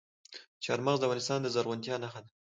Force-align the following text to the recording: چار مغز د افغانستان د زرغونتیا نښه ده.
چار 0.63 0.79
مغز 0.85 0.99
د 0.99 1.03
افغانستان 1.07 1.39
د 1.41 1.47
زرغونتیا 1.55 1.95
نښه 2.03 2.19
ده. 2.25 2.29